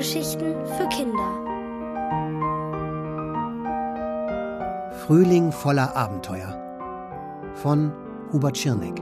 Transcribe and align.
Hörgeschichten 0.00 0.54
für 0.64 0.88
Kinder. 0.88 1.30
Frühling 5.04 5.52
voller 5.52 5.94
Abenteuer 5.94 6.56
von 7.56 7.92
Hubert 8.32 8.56
Schirneck. 8.56 8.96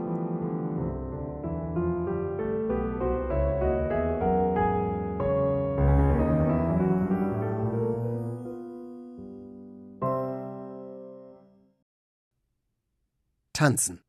Tanzen. 13.53 14.01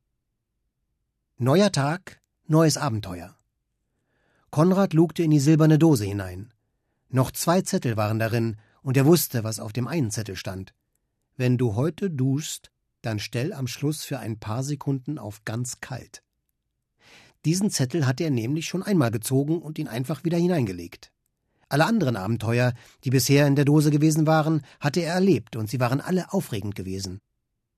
Neuer 1.37 1.71
Tag, 1.71 2.19
neues 2.47 2.75
Abenteuer. 2.75 3.37
Konrad 4.49 4.91
lugte 4.91 5.23
in 5.23 5.31
die 5.31 5.39
silberne 5.39 5.79
Dose 5.79 6.03
hinein. 6.03 6.51
Noch 7.13 7.31
zwei 7.31 7.61
Zettel 7.61 7.97
waren 7.97 8.19
darin, 8.19 8.55
und 8.81 8.95
er 8.95 9.05
wusste, 9.05 9.43
was 9.43 9.59
auf 9.59 9.73
dem 9.73 9.87
einen 9.87 10.11
Zettel 10.11 10.37
stand. 10.37 10.73
Wenn 11.35 11.57
du 11.57 11.75
heute 11.75 12.09
duschst, 12.09 12.71
dann 13.01 13.19
stell 13.19 13.51
am 13.51 13.67
Schluss 13.67 14.03
für 14.03 14.19
ein 14.19 14.39
paar 14.39 14.63
Sekunden 14.63 15.17
auf 15.17 15.43
ganz 15.43 15.81
kalt. 15.81 16.23
Diesen 17.43 17.69
Zettel 17.69 18.07
hatte 18.07 18.23
er 18.23 18.31
nämlich 18.31 18.65
schon 18.67 18.81
einmal 18.81 19.11
gezogen 19.11 19.61
und 19.61 19.77
ihn 19.77 19.89
einfach 19.89 20.23
wieder 20.23 20.37
hineingelegt. 20.37 21.11
Alle 21.67 21.85
anderen 21.85 22.15
Abenteuer, 22.15 22.73
die 23.03 23.09
bisher 23.09 23.45
in 23.45 23.55
der 23.55 23.65
Dose 23.65 23.91
gewesen 23.91 24.25
waren, 24.25 24.61
hatte 24.79 25.01
er 25.01 25.13
erlebt, 25.13 25.57
und 25.57 25.69
sie 25.69 25.79
waren 25.79 25.99
alle 25.99 26.31
aufregend 26.31 26.75
gewesen. 26.75 27.19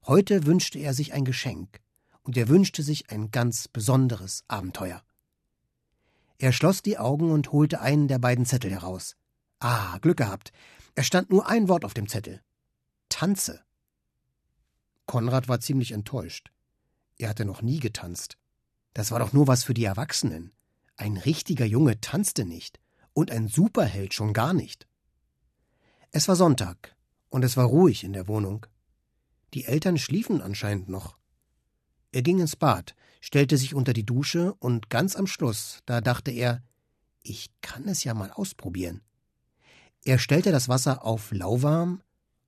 Heute 0.05 0.45
wünschte 0.45 0.77
er 0.77 0.93
sich 0.93 1.13
ein 1.13 1.25
Geschenk, 1.25 1.79
und 2.21 2.37
er 2.37 2.49
wünschte 2.49 2.83
sich 2.83 3.09
ein 3.09 3.31
ganz 3.31 3.67
besonderes 3.67 4.43
Abenteuer. 4.47 5.01
Er 6.37 6.51
schloss 6.51 6.81
die 6.81 6.97
Augen 6.97 7.31
und 7.31 7.51
holte 7.51 7.81
einen 7.81 8.07
der 8.07 8.19
beiden 8.19 8.45
Zettel 8.45 8.69
heraus. 8.69 9.15
Ah, 9.63 9.97
Glück 9.99 10.17
gehabt. 10.17 10.51
Es 10.93 11.07
stand 11.07 11.29
nur 11.29 11.47
ein 11.47 11.69
Wort 11.69 11.85
auf 11.85 11.93
dem 11.93 12.09
Zettel. 12.09 12.41
Tanze. 13.07 13.63
Konrad 15.05 15.47
war 15.47 15.61
ziemlich 15.61 15.93
enttäuscht. 15.93 16.51
Er 17.17 17.29
hatte 17.29 17.45
noch 17.45 17.61
nie 17.61 17.79
getanzt. 17.79 18.37
Das 18.93 19.11
war 19.11 19.19
doch 19.19 19.31
nur 19.31 19.47
was 19.47 19.63
für 19.63 19.73
die 19.73 19.85
Erwachsenen. 19.85 20.51
Ein 20.97 21.15
richtiger 21.15 21.63
Junge 21.63 22.01
tanzte 22.01 22.43
nicht, 22.43 22.81
und 23.13 23.31
ein 23.31 23.47
Superheld 23.47 24.13
schon 24.13 24.33
gar 24.33 24.53
nicht. 24.53 24.85
Es 26.11 26.27
war 26.27 26.35
Sonntag, 26.35 26.97
und 27.29 27.45
es 27.45 27.55
war 27.55 27.65
ruhig 27.65 28.03
in 28.03 28.11
der 28.11 28.27
Wohnung. 28.27 28.65
Die 29.53 29.63
Eltern 29.63 29.97
schliefen 29.97 30.41
anscheinend 30.41 30.89
noch. 30.89 31.17
Er 32.11 32.21
ging 32.21 32.41
ins 32.41 32.57
Bad, 32.57 32.95
stellte 33.21 33.55
sich 33.55 33.73
unter 33.73 33.93
die 33.93 34.05
Dusche 34.05 34.55
und 34.55 34.89
ganz 34.89 35.15
am 35.15 35.25
Schluss, 35.25 35.79
da 35.85 36.01
dachte 36.01 36.31
er, 36.31 36.61
ich 37.21 37.49
kann 37.61 37.87
es 37.87 38.03
ja 38.03 38.13
mal 38.13 38.29
ausprobieren. 38.29 39.01
Er 40.05 40.19
stellte 40.19 40.51
das 40.51 40.67
Wasser 40.67 41.05
auf 41.05 41.31
lauwarm, 41.31 42.01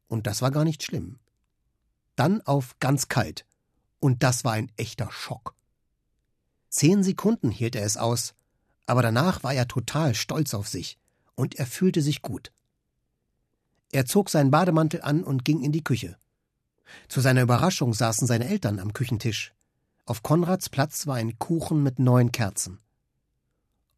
und 0.08 0.28
das 0.28 0.42
war 0.42 0.52
gar 0.52 0.66
nicht 0.66 0.84
schlimm. 0.84 1.20
Dann 2.16 2.42
auf 2.42 2.78
ganz 2.80 3.08
kalt, 3.08 3.46
und 4.00 4.24
das 4.24 4.44
war 4.44 4.54
ein 4.54 4.72
echter 4.78 5.12
Schock. 5.12 5.56
Zehn 6.70 7.04
Sekunden 7.04 7.52
hielt 7.52 7.76
er 7.76 7.86
es 7.86 7.98
aus, 7.98 8.34
aber 8.86 9.02
danach 9.02 9.44
war 9.44 9.54
er 9.54 9.68
total 9.68 10.16
stolz 10.16 10.54
auf 10.54 10.68
sich, 10.68 10.98
und 11.36 11.56
er 11.56 11.66
fühlte 11.66 12.02
sich 12.02 12.22
gut. 12.22 12.52
Er 13.92 14.06
zog 14.06 14.30
seinen 14.30 14.52
Bademantel 14.52 15.02
an 15.02 15.24
und 15.24 15.46
ging 15.46 15.62
in 15.62 15.72
die 15.72 15.84
Küche. 15.84 16.18
Zu 17.08 17.22
seiner 17.22 17.42
Überraschung 17.42 17.94
saßen 17.94 18.28
seine 18.28 18.48
Eltern 18.48 18.80
am 18.80 18.94
Küchentisch. 18.94 19.54
Auf 20.06 20.22
Konrads 20.22 20.70
Platz 20.70 21.08
war 21.08 21.16
ein 21.16 21.40
Kuchen 21.40 21.82
mit 21.82 21.98
neun 22.00 22.32
Kerzen. 22.32 22.80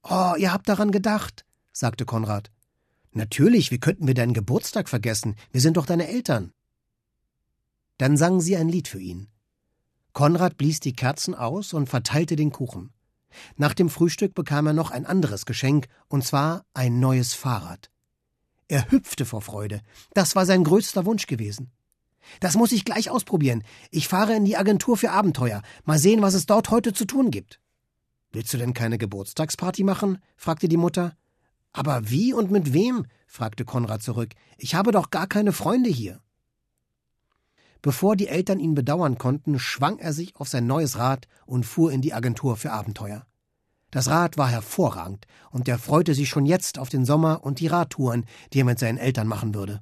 Oh, 0.03 0.33
ihr 0.37 0.53
habt 0.53 0.69
daran 0.69 0.91
gedacht, 0.91 1.45
sagte 1.73 2.05
Konrad. 2.05 2.51
Natürlich, 3.17 3.72
wie 3.72 3.79
könnten 3.79 4.05
wir 4.05 4.13
deinen 4.13 4.35
Geburtstag 4.35 4.88
vergessen? 4.88 5.35
Wir 5.51 5.59
sind 5.59 5.75
doch 5.75 5.88
deine 5.88 6.07
Eltern. 6.07 6.51
Dann 7.97 8.16
sangen 8.16 8.41
sie 8.41 8.55
ein 8.55 8.69
Lied 8.69 8.88
für 8.88 9.00
ihn. 9.00 9.28
Konrad 10.13 10.55
blies 10.55 10.79
die 10.81 10.94
Kerzen 10.94 11.33
aus 11.33 11.73
und 11.73 11.89
verteilte 11.89 12.35
den 12.35 12.51
Kuchen. 12.51 12.94
Nach 13.56 13.73
dem 13.73 13.89
Frühstück 13.89 14.35
bekam 14.35 14.67
er 14.67 14.73
noch 14.73 14.91
ein 14.91 15.07
anderes 15.07 15.47
Geschenk, 15.47 15.88
und 16.07 16.25
zwar 16.25 16.63
ein 16.75 17.00
neues 17.00 17.33
Fahrrad. 17.33 17.89
Er 18.67 18.91
hüpfte 18.91 19.25
vor 19.25 19.41
Freude. 19.41 19.81
Das 20.13 20.35
war 20.35 20.45
sein 20.45 20.63
größter 20.63 21.06
Wunsch 21.06 21.25
gewesen. 21.25 21.72
Das 22.39 22.56
muss 22.56 22.72
ich 22.72 22.85
gleich 22.85 23.09
ausprobieren. 23.09 23.63
Ich 23.89 24.07
fahre 24.07 24.35
in 24.35 24.45
die 24.45 24.57
Agentur 24.57 24.95
für 24.95 25.09
Abenteuer. 25.09 25.63
Mal 25.85 25.97
sehen, 25.97 26.22
was 26.22 26.35
es 26.35 26.45
dort 26.45 26.69
heute 26.69 26.94
zu 26.94 27.06
tun 27.06 27.31
gibt. 27.31 27.59
Willst 28.31 28.53
du 28.53 28.59
denn 28.59 28.75
keine 28.75 29.00
Geburtstagsparty 29.00 29.83
machen? 29.83 30.19
fragte 30.35 30.67
die 30.67 30.77
Mutter. 30.77 31.17
Aber 31.73 32.09
wie 32.09 32.33
und 32.33 32.51
mit 32.51 32.73
wem? 32.73 33.05
fragte 33.28 33.66
Konrad 33.66 34.01
zurück. 34.01 34.33
Ich 34.57 34.75
habe 34.75 34.91
doch 34.91 35.09
gar 35.09 35.28
keine 35.28 35.51
Freunde 35.51 35.89
hier. 35.89 36.22
Bevor 37.81 38.16
die 38.16 38.28
Eltern 38.28 38.59
ihn 38.59 38.73
bedauern 38.73 39.17
konnten, 39.17 39.59
schwang 39.59 40.00
er 40.00 40.13
sich 40.13 40.35
auf 40.35 40.47
sein 40.47 40.66
neues 40.66 40.97
Rad 40.97 41.27
und 41.45 41.66
fuhr 41.66 41.91
in 41.91 42.01
die 42.01 42.13
Agentur 42.13 42.57
für 42.57 42.72
Abenteuer. 42.72 43.25
Das 43.91 44.09
Rad 44.09 44.38
war 44.38 44.50
hervorragend, 44.50 45.27
und 45.51 45.67
er 45.67 45.79
freute 45.79 46.13
sich 46.13 46.29
schon 46.29 46.45
jetzt 46.45 46.79
auf 46.79 46.89
den 46.89 47.06
Sommer 47.06 47.44
und 47.44 47.59
die 47.59 47.67
Radtouren, 47.67 48.25
die 48.51 48.59
er 48.61 48.66
mit 48.66 48.79
seinen 48.79 48.97
Eltern 48.97 49.27
machen 49.27 49.53
würde. 49.53 49.81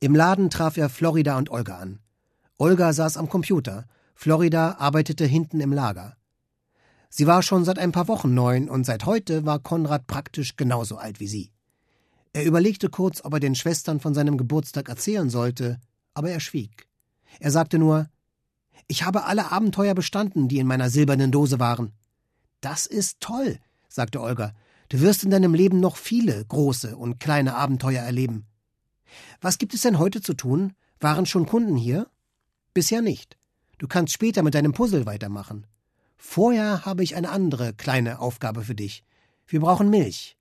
Im 0.00 0.14
Laden 0.14 0.50
traf 0.50 0.76
er 0.76 0.88
Florida 0.88 1.36
und 1.36 1.50
Olga 1.50 1.78
an. 1.78 2.00
Olga 2.56 2.92
saß 2.92 3.16
am 3.16 3.28
Computer, 3.28 3.86
Florida 4.14 4.76
arbeitete 4.78 5.26
hinten 5.26 5.60
im 5.60 5.72
Lager. 5.72 6.16
Sie 7.16 7.28
war 7.28 7.44
schon 7.44 7.64
seit 7.64 7.78
ein 7.78 7.92
paar 7.92 8.08
Wochen 8.08 8.34
neun 8.34 8.68
und 8.68 8.84
seit 8.84 9.06
heute 9.06 9.46
war 9.46 9.60
Konrad 9.60 10.08
praktisch 10.08 10.56
genauso 10.56 10.96
alt 10.96 11.20
wie 11.20 11.28
sie. 11.28 11.52
Er 12.32 12.44
überlegte 12.44 12.88
kurz, 12.88 13.24
ob 13.24 13.34
er 13.34 13.38
den 13.38 13.54
Schwestern 13.54 14.00
von 14.00 14.14
seinem 14.14 14.36
Geburtstag 14.36 14.88
erzählen 14.88 15.30
sollte, 15.30 15.78
aber 16.14 16.30
er 16.30 16.40
schwieg. 16.40 16.88
Er 17.38 17.52
sagte 17.52 17.78
nur 17.78 18.08
Ich 18.88 19.04
habe 19.04 19.26
alle 19.26 19.52
Abenteuer 19.52 19.94
bestanden, 19.94 20.48
die 20.48 20.58
in 20.58 20.66
meiner 20.66 20.90
silbernen 20.90 21.30
Dose 21.30 21.60
waren. 21.60 21.92
Das 22.60 22.84
ist 22.84 23.20
toll, 23.20 23.60
sagte 23.88 24.20
Olga. 24.20 24.52
Du 24.88 25.00
wirst 25.00 25.22
in 25.22 25.30
deinem 25.30 25.54
Leben 25.54 25.78
noch 25.78 25.96
viele 25.96 26.44
große 26.44 26.96
und 26.96 27.20
kleine 27.20 27.54
Abenteuer 27.54 28.02
erleben. 28.02 28.44
Was 29.40 29.58
gibt 29.58 29.72
es 29.72 29.82
denn 29.82 30.00
heute 30.00 30.20
zu 30.20 30.34
tun? 30.34 30.72
Waren 30.98 31.26
schon 31.26 31.46
Kunden 31.46 31.76
hier? 31.76 32.08
Bisher 32.72 33.02
nicht. 33.02 33.38
Du 33.78 33.86
kannst 33.86 34.12
später 34.12 34.42
mit 34.42 34.56
deinem 34.56 34.72
Puzzle 34.72 35.06
weitermachen. 35.06 35.68
Vorher 36.26 36.84
habe 36.84 37.04
ich 37.04 37.14
eine 37.14 37.28
andere 37.28 37.74
kleine 37.74 38.18
Aufgabe 38.18 38.64
für 38.64 38.74
dich. 38.74 39.04
Wir 39.46 39.60
brauchen 39.60 39.88
Milch. 39.88 40.36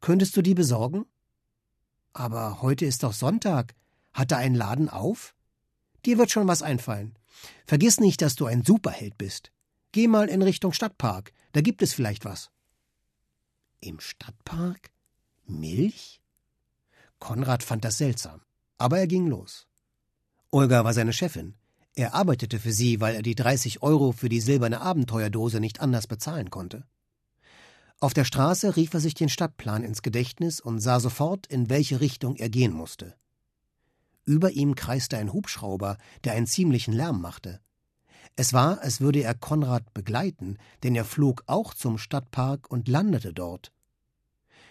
Könntest 0.00 0.34
du 0.36 0.42
die 0.42 0.54
besorgen? 0.54 1.04
Aber 2.14 2.62
heute 2.62 2.86
ist 2.86 3.02
doch 3.02 3.12
Sonntag. 3.12 3.74
Hat 4.14 4.30
da 4.30 4.38
ein 4.38 4.54
Laden 4.54 4.88
auf? 4.88 5.34
Dir 6.06 6.16
wird 6.16 6.30
schon 6.30 6.48
was 6.48 6.62
einfallen. 6.62 7.18
Vergiss 7.66 8.00
nicht, 8.00 8.22
dass 8.22 8.36
du 8.36 8.46
ein 8.46 8.64
Superheld 8.64 9.18
bist. 9.18 9.50
Geh 9.92 10.06
mal 10.08 10.28
in 10.28 10.40
Richtung 10.40 10.72
Stadtpark. 10.72 11.32
Da 11.52 11.60
gibt 11.60 11.82
es 11.82 11.92
vielleicht 11.92 12.24
was. 12.24 12.50
Im 13.80 14.00
Stadtpark? 14.00 14.92
Milch? 15.46 16.22
Konrad 17.18 17.62
fand 17.62 17.84
das 17.84 17.98
seltsam, 17.98 18.40
aber 18.78 18.98
er 18.98 19.08
ging 19.08 19.26
los. 19.26 19.66
Olga 20.50 20.84
war 20.84 20.94
seine 20.94 21.12
Chefin. 21.12 21.54
Er 21.96 22.14
arbeitete 22.14 22.58
für 22.58 22.72
sie, 22.72 23.00
weil 23.00 23.14
er 23.14 23.22
die 23.22 23.36
30 23.36 23.82
Euro 23.82 24.10
für 24.12 24.28
die 24.28 24.40
silberne 24.40 24.80
Abenteuerdose 24.80 25.60
nicht 25.60 25.80
anders 25.80 26.08
bezahlen 26.08 26.50
konnte. 26.50 26.84
Auf 28.00 28.14
der 28.14 28.24
Straße 28.24 28.76
rief 28.76 28.92
er 28.94 29.00
sich 29.00 29.14
den 29.14 29.28
Stadtplan 29.28 29.84
ins 29.84 30.02
Gedächtnis 30.02 30.60
und 30.60 30.80
sah 30.80 30.98
sofort, 30.98 31.46
in 31.46 31.70
welche 31.70 32.00
Richtung 32.00 32.36
er 32.36 32.48
gehen 32.48 32.72
musste. 32.72 33.14
Über 34.24 34.50
ihm 34.50 34.74
kreiste 34.74 35.16
ein 35.18 35.32
Hubschrauber, 35.32 35.96
der 36.24 36.32
einen 36.32 36.46
ziemlichen 36.46 36.92
Lärm 36.92 37.20
machte. 37.20 37.60
Es 38.36 38.52
war, 38.52 38.80
als 38.80 39.00
würde 39.00 39.22
er 39.22 39.34
Konrad 39.34 39.94
begleiten, 39.94 40.58
denn 40.82 40.96
er 40.96 41.04
flog 41.04 41.44
auch 41.46 41.74
zum 41.74 41.98
Stadtpark 41.98 42.68
und 42.70 42.88
landete 42.88 43.32
dort. 43.32 43.72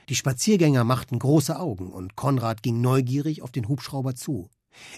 Die 0.10 0.16
Spaziergänger 0.16 0.84
machten 0.84 1.20
große 1.20 1.58
Augen, 1.58 1.94
und 1.94 2.18
Konrad 2.18 2.62
ging 2.62 2.82
neugierig 2.82 3.42
auf 3.42 3.52
den 3.52 3.70
Hubschrauber 3.70 4.16
zu. 4.16 4.50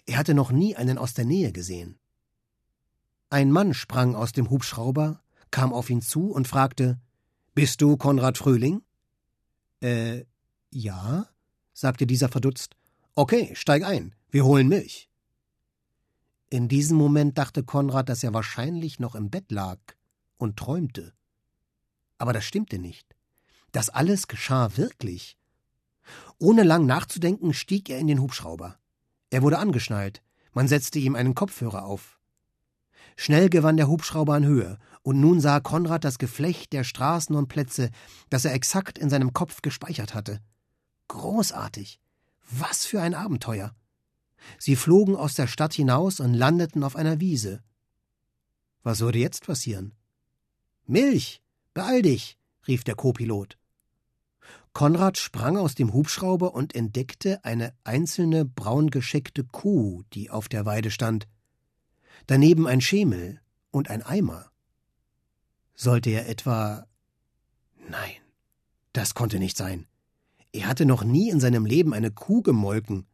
Er 0.08 0.18
hatte 0.18 0.34
noch 0.34 0.52
nie 0.52 0.76
einen 0.76 0.98
aus 0.98 1.14
der 1.14 1.26
Nähe 1.26 1.52
gesehen. 1.52 2.00
Ein 3.36 3.52
Mann 3.52 3.74
sprang 3.74 4.16
aus 4.16 4.32
dem 4.32 4.50
Hubschrauber, 4.50 5.22
kam 5.52 5.74
auf 5.74 5.90
ihn 5.90 6.02
zu 6.02 6.32
und 6.32 6.48
fragte 6.48 7.02
Bist 7.54 7.82
du 7.82 7.98
Konrad 7.98 8.38
Frühling? 8.38 8.82
Äh, 9.82 10.24
ja, 10.72 11.28
sagte 11.74 12.08
dieser 12.08 12.30
verdutzt. 12.30 12.78
Okay, 13.14 13.54
steig 13.54 13.84
ein, 13.84 14.16
wir 14.30 14.46
holen 14.46 14.70
Milch. 14.70 15.10
In 16.50 16.70
diesem 16.70 16.96
Moment 16.96 17.38
dachte 17.38 17.66
Konrad, 17.66 18.08
dass 18.08 18.24
er 18.24 18.34
wahrscheinlich 18.34 19.02
noch 19.02 19.16
im 19.16 19.30
Bett 19.30 19.52
lag 19.52 19.80
und 20.38 20.56
träumte. 20.56 21.12
Aber 22.18 22.32
das 22.32 22.46
stimmte 22.46 22.80
nicht. 22.80 23.18
Das 23.74 23.90
alles 23.90 24.30
geschah 24.30 24.78
wirklich. 24.78 25.38
Ohne 26.40 26.64
lang 26.64 26.86
nachzudenken, 26.86 27.54
stieg 27.54 27.90
er 27.90 28.00
in 28.00 28.08
den 28.08 28.22
Hubschrauber. 28.22 28.80
Er 29.30 29.42
wurde 29.42 29.60
angeschnallt. 29.60 30.24
Man 30.54 30.70
setzte 30.70 31.00
ihm 31.00 31.16
einen 31.16 31.36
Kopfhörer 31.36 31.84
auf. 31.84 32.16
Schnell 33.16 33.50
gewann 33.50 33.78
der 33.78 33.88
Hubschrauber 33.88 34.34
an 34.34 34.46
Höhe, 34.46 34.78
und 35.02 35.20
nun 35.20 35.40
sah 35.40 35.60
Konrad 35.60 36.04
das 36.04 36.18
Geflecht 36.18 36.74
der 36.74 36.84
Straßen 36.84 37.36
und 37.36 37.48
Plätze, 37.48 37.92
das 38.30 38.44
er 38.46 38.54
exakt 38.54 38.98
in 38.98 39.10
seinem 39.10 39.34
Kopf 39.34 39.62
gespeichert 39.62 40.14
hatte. 40.14 40.42
Großartig. 41.08 42.00
Was 42.50 42.86
für 42.86 43.02
ein 43.02 43.14
Abenteuer. 43.14 43.74
Sie 44.60 44.76
flogen 44.76 45.16
aus 45.16 45.34
der 45.36 45.48
Stadt 45.48 45.74
hinaus 45.74 46.20
und 46.20 46.34
landeten 46.34 46.84
auf 46.84 46.96
einer 46.96 47.20
Wiese. 47.20 47.64
Was 48.84 49.00
würde 49.00 49.20
jetzt 49.20 49.46
passieren? 49.46 49.94
Milch, 50.86 51.42
beeil 51.74 52.02
dich, 52.02 52.38
rief 52.68 52.84
der 52.84 52.96
Kopilot. 52.96 53.58
Konrad 54.74 55.18
sprang 55.18 55.58
aus 55.58 55.74
dem 55.74 55.94
Hubschrauber 55.94 56.54
und 56.54 56.76
entdeckte 56.76 57.44
eine 57.46 57.74
einzelne 57.84 58.44
braun 58.46 58.90
gescheckte 58.90 59.44
Kuh, 59.46 60.04
die 60.14 60.30
auf 60.30 60.50
der 60.50 60.66
Weide 60.66 60.92
stand. 60.92 61.28
Daneben 62.28 62.68
ein 62.68 62.82
Schemel 62.82 63.42
und 63.72 63.90
ein 63.90 64.02
Eimer. 64.02 64.52
Sollte 65.76 66.10
er 66.10 66.30
etwa. 66.30 66.88
Nein, 67.90 68.16
das 68.94 69.14
konnte 69.14 69.40
nicht 69.40 69.58
sein. 69.58 69.88
Er 70.54 70.68
hatte 70.68 70.86
noch 70.86 71.04
nie 71.04 71.30
in 71.30 71.40
seinem 71.40 71.66
Leben 71.66 71.94
eine 71.94 72.12
Kuh 72.12 72.42
gemolken. 72.42 73.06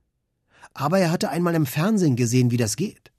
Aber 0.73 0.99
er 0.99 1.11
hatte 1.11 1.29
einmal 1.29 1.55
im 1.55 1.65
Fernsehen 1.65 2.15
gesehen, 2.15 2.51
wie 2.51 2.57
das 2.57 2.75
geht. 2.75 3.11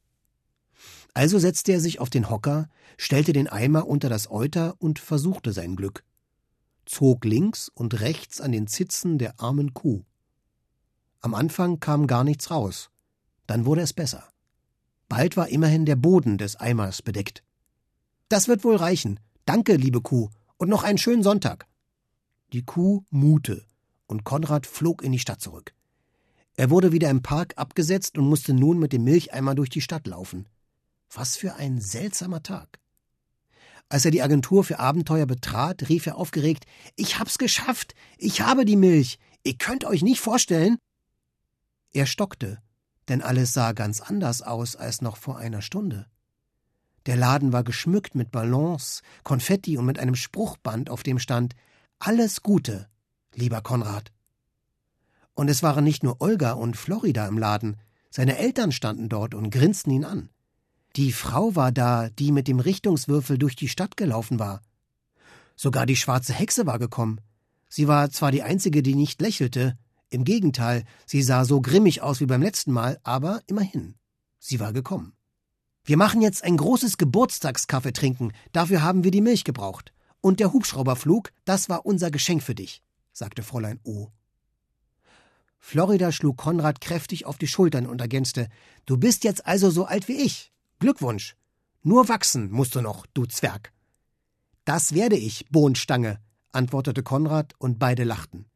Also 1.15 1.39
setzte 1.39 1.73
er 1.73 1.81
sich 1.81 2.01
auf 2.01 2.09
den 2.09 2.31
Hocker, 2.31 2.69
stellte 2.97 3.33
den 3.33 3.49
Eimer 3.49 3.87
unter 3.87 4.09
das 4.09 4.31
Euter 4.31 4.77
und 4.79 4.99
versuchte 4.99 5.53
sein 5.53 5.77
Glück. 5.77 6.05
Zog 6.87 7.25
links 7.25 7.69
und 7.69 8.01
rechts 8.01 8.41
an 8.41 8.53
den 8.53 8.67
Zitzen 8.67 9.19
der 9.19 9.41
armen 9.41 9.75
Kuh. 9.75 10.05
Am 11.21 11.35
Anfang 11.35 11.81
kam 11.81 12.07
gar 12.07 12.25
nichts 12.25 12.51
raus. 12.51 12.91
Dann 13.47 13.67
wurde 13.67 13.83
es 13.83 13.93
besser. 13.93 14.29
Bald 15.15 15.37
war 15.37 15.51
immerhin 15.51 15.85
der 15.85 15.97
Boden 15.97 16.39
des 16.39 16.57
Eimers 16.57 17.03
bedeckt. 17.03 17.45
Das 18.31 18.49
wird 18.49 18.65
wohl 18.65 18.77
reichen. 18.77 19.21
Danke, 19.45 19.77
liebe 19.77 20.01
Kuh, 20.01 20.31
und 20.57 20.71
noch 20.71 20.85
einen 20.85 20.97
schönen 20.97 21.23
Sonntag. 21.23 21.67
Die 22.55 22.65
Kuh 22.65 23.05
mute, 23.11 23.67
und 24.07 24.25
Konrad 24.25 24.67
flog 24.67 25.03
in 25.03 25.13
die 25.13 25.19
Stadt 25.19 25.43
zurück. 25.43 25.75
Er 26.55 26.71
wurde 26.71 26.93
wieder 26.93 27.11
im 27.11 27.21
Park 27.21 27.53
abgesetzt 27.57 28.17
und 28.17 28.27
musste 28.27 28.55
nun 28.55 28.79
mit 28.79 28.95
dem 28.95 29.05
Milcheimer 29.05 29.55
durch 29.55 29.69
die 29.69 29.83
Stadt 29.83 30.07
laufen. 30.07 30.49
Was 31.11 31.37
für 31.37 31.57
ein 31.57 31.79
seltsamer 31.79 32.43
Tag. 32.43 32.81
Als 33.91 34.07
er 34.07 34.13
die 34.13 34.23
Agentur 34.23 34.65
für 34.65 34.79
Abenteuer 34.79 35.27
betrat, 35.27 35.91
rief 35.91 36.07
er 36.07 36.17
aufgeregt 36.17 36.65
Ich 36.97 37.19
hab's 37.19 37.37
geschafft. 37.37 37.95
Ich 38.17 38.41
habe 38.41 38.65
die 38.65 38.77
Milch. 38.77 39.19
Ihr 39.45 39.59
könnt 39.59 39.85
euch 39.85 40.01
nicht 40.01 40.21
vorstellen. 40.21 40.79
Er 41.93 42.07
stockte, 42.07 42.63
denn 43.13 43.21
alles 43.21 43.53
sah 43.53 43.73
ganz 43.73 44.01
anders 44.01 44.41
aus 44.41 44.75
als 44.75 45.03
noch 45.03 45.19
vor 45.19 45.37
einer 45.37 45.61
Stunde. 45.61 46.07
Der 47.05 47.15
Laden 47.15 47.53
war 47.53 47.63
geschmückt 47.63 48.15
mit 48.15 48.31
Ballons, 48.31 49.03
Konfetti 49.23 49.77
und 49.77 49.85
mit 49.85 49.99
einem 49.99 50.15
Spruchband, 50.15 50.89
auf 50.89 51.03
dem 51.03 51.19
stand 51.19 51.55
Alles 51.99 52.43
Gute, 52.43 52.89
lieber 53.35 53.61
Konrad. 53.61 54.11
Und 55.35 55.51
es 55.51 55.63
waren 55.63 55.85
nicht 55.85 56.03
nur 56.03 56.23
Olga 56.23 56.53
und 56.53 56.75
Florida 56.75 57.29
im 57.29 57.37
Laden, 57.37 57.77
seine 58.09 58.39
Eltern 58.39 58.73
standen 58.73 59.11
dort 59.11 59.35
und 59.35 59.51
grinsten 59.51 59.91
ihn 59.91 60.07
an. 60.07 60.31
Die 60.97 61.13
Frau 61.13 61.55
war 61.55 61.71
da, 61.71 62.09
die 62.09 62.33
mit 62.33 62.49
dem 62.49 62.61
Richtungswürfel 62.61 63.37
durch 63.37 63.57
die 63.57 63.69
Stadt 63.69 63.99
gelaufen 63.99 64.39
war. 64.39 64.63
Sogar 65.55 65.85
die 65.85 65.97
schwarze 65.97 66.33
Hexe 66.33 66.65
war 66.65 66.79
gekommen. 66.79 67.21
Sie 67.69 67.89
war 67.89 68.11
zwar 68.11 68.33
die 68.33 68.43
einzige, 68.43 68.83
die 68.83 68.95
nicht 68.95 69.21
lächelte, 69.21 69.77
im 70.13 70.25
Gegenteil, 70.25 70.85
sie 71.07 71.23
sah 71.23 71.45
so 71.45 71.61
grimmig 71.61 72.03
aus 72.03 72.21
wie 72.21 72.27
beim 72.27 72.43
letzten 72.43 72.73
Mal, 72.73 72.99
aber 73.03 73.43
immerhin, 73.47 73.95
sie 74.39 74.61
war 74.61 74.73
gekommen. 74.73 75.15
Wir 75.85 75.97
machen 75.97 76.23
jetzt 76.23 76.45
ein 76.45 76.57
großes 76.57 76.97
Geburtstagskaffee 76.97 77.93
trinken, 77.93 78.33
dafür 78.53 78.83
haben 78.83 79.05
wir 79.05 79.11
die 79.11 79.21
Milch 79.21 79.45
gebraucht. 79.45 79.93
Und 80.21 80.39
der 80.39 80.53
Hubschrauberflug, 80.53 81.33
das 81.45 81.69
war 81.69 81.85
unser 81.85 82.11
Geschenk 82.11 82.43
für 82.43 82.55
dich, 82.55 82.83
sagte 83.13 83.43
Fräulein 83.43 83.81
O. 83.83 84.09
Florida 85.59 86.13
schlug 86.13 86.37
Konrad 86.37 86.81
kräftig 86.81 87.25
auf 87.25 87.39
die 87.39 87.47
Schultern 87.47 87.87
und 87.87 88.01
ergänzte 88.01 88.49
Du 88.85 88.97
bist 88.97 89.25
jetzt 89.25 89.47
also 89.47 89.71
so 89.71 89.85
alt 89.85 90.09
wie 90.09 90.21
ich. 90.21 90.53
Glückwunsch. 90.81 91.37
Nur 91.83 92.09
wachsen 92.09 92.51
musst 92.51 92.75
du 92.75 92.81
noch, 92.81 93.07
du 93.07 93.27
Zwerg. 93.27 93.73
Das 94.65 94.95
werde 94.95 95.17
ich, 95.17 95.47
Bohnstange, 95.51 96.21
antwortete 96.53 97.03
Konrad 97.03 97.55
und 97.59 97.79
beide 97.79 98.05
lachten. 98.05 98.47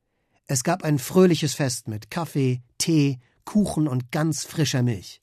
Es 0.49 0.63
gab 0.63 0.85
ein 0.85 0.99
fröhliches 0.99 1.55
Fest 1.55 1.89
mit 1.89 2.11
Kaffee, 2.11 2.63
Tee, 2.79 3.19
Kuchen 3.45 3.89
und 3.89 4.13
ganz 4.13 4.45
frischer 4.45 4.83
Milch. 4.83 5.21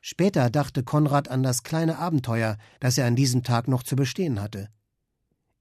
Später 0.00 0.50
dachte 0.50 0.82
Konrad 0.82 1.28
an 1.28 1.42
das 1.42 1.62
kleine 1.62 1.98
Abenteuer, 1.98 2.58
das 2.80 2.98
er 2.98 3.06
an 3.06 3.16
diesem 3.16 3.42
Tag 3.42 3.68
noch 3.68 3.82
zu 3.82 3.96
bestehen 3.96 4.40
hatte. 4.40 4.68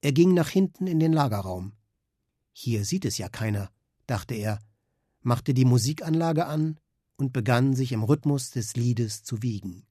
Er 0.01 0.13
ging 0.13 0.33
nach 0.33 0.49
hinten 0.49 0.87
in 0.87 0.99
den 0.99 1.13
Lagerraum. 1.13 1.73
Hier 2.53 2.85
sieht 2.85 3.05
es 3.05 3.17
ja 3.17 3.29
keiner, 3.29 3.71
dachte 4.07 4.35
er, 4.35 4.59
machte 5.21 5.53
die 5.53 5.65
Musikanlage 5.65 6.45
an 6.45 6.79
und 7.17 7.33
begann 7.33 7.75
sich 7.75 7.91
im 7.91 8.03
Rhythmus 8.03 8.51
des 8.51 8.75
Liedes 8.75 9.23
zu 9.23 9.41
wiegen. 9.41 9.85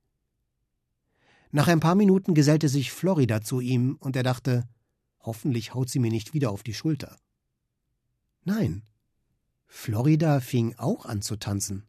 Nach 1.51 1.69
ein 1.69 1.81
paar 1.81 1.95
Minuten 1.95 2.35
gesellte 2.35 2.69
sich 2.69 2.91
Florida 2.91 3.41
zu 3.41 3.61
ihm, 3.61 3.97
und 4.01 4.17
er 4.17 4.25
dachte, 4.25 4.69
hoffentlich 5.21 5.75
haut 5.75 5.89
sie 5.89 6.01
mir 6.01 6.11
nicht 6.11 6.35
wieder 6.35 6.51
auf 6.51 6.63
die 6.65 6.75
Schulter. 6.75 7.17
Nein, 8.45 8.83
Florida 9.67 10.41
fing 10.41 10.75
auch 10.77 11.07
an 11.07 11.23
zu 11.23 11.37
tanzen. 11.37 11.85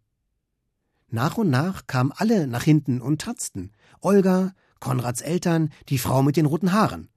Nach 1.09 1.37
und 1.37 1.49
nach 1.49 1.85
kamen 1.85 2.11
alle 2.11 2.47
nach 2.47 2.63
hinten 2.63 3.01
und 3.01 3.21
tanzten. 3.21 3.71
Olga, 4.01 4.53
Konrads 4.79 5.21
Eltern, 5.21 5.71
die 5.89 5.97
Frau 5.97 6.23
mit 6.23 6.37
den 6.37 6.45
roten 6.45 6.71
Haaren. 6.71 7.09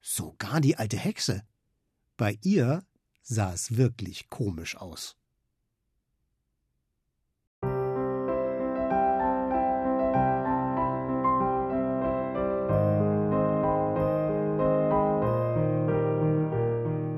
Sogar 0.00 0.60
die 0.60 0.76
alte 0.76 0.96
Hexe. 0.96 1.42
Bei 2.16 2.38
ihr 2.42 2.82
sah 3.22 3.52
es 3.52 3.76
wirklich 3.76 4.30
komisch 4.30 4.76
aus. 4.76 5.16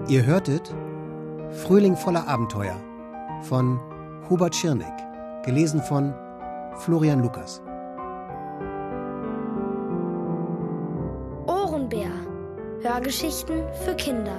Ihr 0.09 0.27
hörtet 0.27 0.75
Frühling 1.53 1.97
voller 1.97 2.27
Abenteuer 2.27 2.77
von 3.43 3.79
Hubert 4.31 4.55
Schirneck, 4.55 4.95
gelesen 5.45 5.83
von 5.83 6.15
Florian 6.79 7.21
Lukas. 7.21 7.61
Ohrenbär. 11.47 12.11
Hörgeschichten 12.81 13.63
für 13.85 13.95
Kinder. 13.95 14.37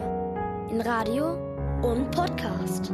In 0.70 0.82
Radio 0.82 1.38
und 1.84 2.10
Podcast. 2.12 2.91